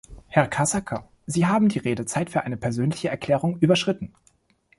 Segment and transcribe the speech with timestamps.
[0.25, 4.15] Herr Casaca, Sie haben die Redezeit für eine persönliche Erklärung überschritten.